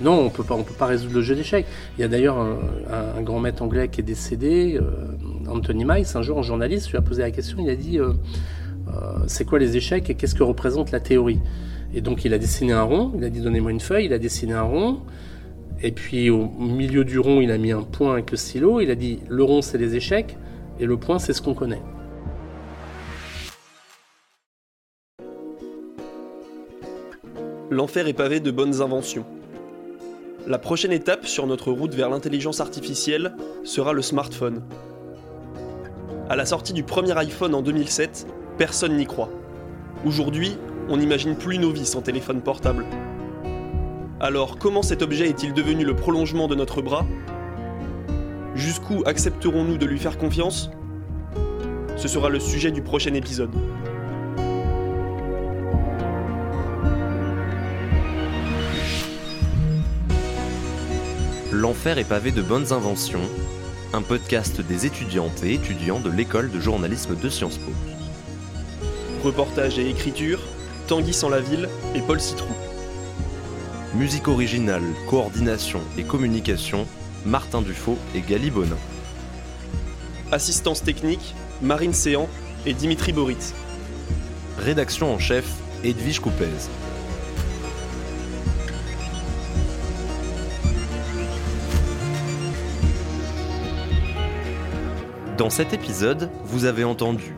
Non, 0.00 0.20
on 0.20 0.30
peut 0.30 0.44
pas, 0.44 0.54
on 0.54 0.62
peut 0.62 0.72
pas 0.72 0.86
résoudre 0.86 1.14
le 1.14 1.22
jeu 1.22 1.34
d'échecs. 1.34 1.66
Il 1.98 2.02
y 2.02 2.04
a 2.04 2.08
d'ailleurs 2.08 2.38
un, 2.38 3.22
grand 3.22 3.40
maître 3.40 3.60
anglais 3.64 3.88
qui 3.88 4.02
est 4.02 4.04
décédé, 4.04 4.78
euh, 4.80 5.50
Anthony 5.50 5.84
Miles. 5.84 6.06
Un 6.14 6.22
jour, 6.22 6.38
en 6.38 6.42
journaliste, 6.42 6.92
lui 6.92 6.98
ai 6.98 7.00
posé 7.00 7.22
la 7.22 7.32
question. 7.32 7.58
Il 7.58 7.68
a 7.70 7.74
dit 7.74 7.98
euh, 7.98 8.12
euh, 8.86 9.18
c'est 9.26 9.44
quoi 9.44 9.58
les 9.58 9.76
échecs 9.76 10.08
et 10.10 10.14
qu'est-ce 10.14 10.36
que 10.36 10.44
représente 10.44 10.92
la 10.92 11.00
théorie? 11.00 11.40
Et 11.94 12.00
donc, 12.00 12.24
il 12.24 12.32
a 12.34 12.38
dessiné 12.38 12.72
un 12.72 12.82
rond. 12.82 13.12
Il 13.16 13.24
a 13.24 13.30
dit 13.30 13.40
donnez-moi 13.40 13.70
une 13.70 13.80
feuille. 13.80 14.06
Il 14.06 14.12
a 14.12 14.18
dessiné 14.18 14.54
un 14.54 14.62
rond. 14.62 15.00
Et 15.82 15.92
puis, 15.92 16.30
au 16.30 16.46
milieu 16.46 17.04
du 17.04 17.18
rond, 17.18 17.40
il 17.40 17.50
a 17.50 17.58
mis 17.58 17.72
un 17.72 17.82
point 17.82 18.12
avec 18.12 18.30
le 18.30 18.36
stylo. 18.36 18.80
Il 18.80 18.90
a 18.90 18.94
dit 18.94 19.18
le 19.28 19.42
rond, 19.42 19.62
c'est 19.62 19.78
les 19.78 19.96
échecs 19.96 20.36
et 20.78 20.86
le 20.86 20.96
point, 20.96 21.18
c'est 21.18 21.32
ce 21.32 21.42
qu'on 21.42 21.54
connaît. 21.54 21.82
L'enfer 27.70 28.06
est 28.06 28.12
pavé 28.12 28.40
de 28.40 28.50
bonnes 28.50 28.82
inventions. 28.82 29.24
La 30.46 30.58
prochaine 30.58 30.92
étape 30.92 31.26
sur 31.26 31.46
notre 31.46 31.72
route 31.72 31.94
vers 31.94 32.10
l'intelligence 32.10 32.60
artificielle 32.60 33.34
sera 33.64 33.92
le 33.92 34.02
smartphone. 34.02 34.62
À 36.28 36.36
la 36.36 36.44
sortie 36.46 36.72
du 36.72 36.82
premier 36.82 37.16
iPhone 37.16 37.54
en 37.54 37.62
2007, 37.62 38.26
personne 38.58 38.96
n'y 38.96 39.06
croit. 39.06 39.30
Aujourd'hui, 40.04 40.58
on 40.88 40.96
n'imagine 40.96 41.36
plus 41.36 41.58
nos 41.58 41.72
vies 41.72 41.86
sans 41.86 42.02
téléphone 42.02 42.40
portable. 42.40 42.84
Alors 44.20 44.58
comment 44.58 44.82
cet 44.82 45.02
objet 45.02 45.28
est-il 45.28 45.52
devenu 45.52 45.84
le 45.84 45.96
prolongement 45.96 46.48
de 46.48 46.54
notre 46.54 46.82
bras? 46.82 47.06
Jusqu'où 48.54 49.02
accepterons-nous 49.06 49.78
de 49.78 49.86
lui 49.86 49.98
faire 49.98 50.18
confiance? 50.18 50.70
Ce 51.96 52.08
sera 52.08 52.28
le 52.28 52.40
sujet 52.40 52.70
du 52.70 52.82
prochain 52.82 53.14
épisode. 53.14 53.50
L'enfer 61.50 61.98
est 61.98 62.08
pavé 62.08 62.32
de 62.32 62.42
bonnes 62.42 62.72
inventions, 62.72 63.20
un 63.92 64.02
podcast 64.02 64.60
des 64.60 64.86
étudiantes 64.86 65.44
et 65.44 65.54
étudiants 65.54 66.00
de 66.00 66.10
l'école 66.10 66.50
de 66.50 66.58
journalisme 66.58 67.14
de 67.14 67.28
Sciences 67.28 67.58
Po. 67.58 67.70
Reportage 69.22 69.78
et 69.78 69.88
écriture, 69.88 70.40
Tanguy 70.88 71.12
sans 71.12 71.28
la 71.28 71.40
ville 71.40 71.68
et 71.94 72.00
Paul 72.00 72.20
Citrou. 72.20 72.52
Musique 73.94 74.28
originale, 74.28 74.82
coordination 75.08 75.80
et 75.96 76.02
communication, 76.02 76.86
Martin 77.24 77.62
Dufaux 77.62 77.98
et 78.14 78.20
Gali 78.20 78.50
Bonin. 78.50 78.76
Assistance 80.32 80.82
technique, 80.82 81.34
Marine 81.60 81.92
Séan 81.92 82.28
et 82.66 82.74
Dimitri 82.74 83.12
Borit. 83.12 83.52
Rédaction 84.58 85.12
en 85.12 85.18
chef, 85.18 85.44
Edwige 85.84 86.20
Coupez. 86.20 86.46
Dans 95.38 95.50
cet 95.50 95.72
épisode, 95.72 96.30
vous 96.44 96.64
avez 96.64 96.84
entendu 96.84 97.34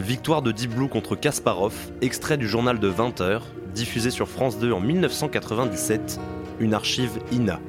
Victoire 0.00 0.42
de 0.42 0.52
Deep 0.52 0.74
Blue 0.74 0.88
contre 0.88 1.16
Kasparov, 1.16 1.74
extrait 2.00 2.38
du 2.38 2.48
journal 2.48 2.78
de 2.78 2.90
20h, 2.90 3.42
diffusé 3.74 4.10
sur 4.10 4.26
France 4.26 4.58
2 4.58 4.72
en 4.72 4.80
1997, 4.80 6.18
une 6.60 6.74
archive 6.74 7.18
INA. 7.30 7.60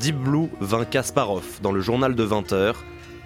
Deep 0.00 0.16
Blue 0.16 0.48
vint 0.60 0.84
Kasparov 0.84 1.60
dans 1.62 1.72
le 1.72 1.80
journal 1.80 2.14
de 2.14 2.26
20h, 2.26 2.74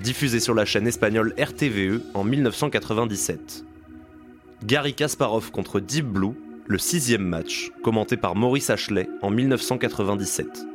diffusé 0.02 0.38
sur 0.38 0.54
la 0.54 0.64
chaîne 0.64 0.86
espagnole 0.86 1.34
RTVE 1.38 2.02
en 2.12 2.24
1997. 2.24 3.64
Gary 4.64 4.94
Kasparov 4.94 5.50
contre 5.50 5.80
Deep 5.80 6.06
Blue, 6.06 6.34
le 6.66 6.78
sixième 6.78 7.24
match, 7.24 7.70
commenté 7.82 8.16
par 8.16 8.36
Maurice 8.36 8.70
Ashley 8.70 9.08
en 9.22 9.30
1997. 9.30 10.66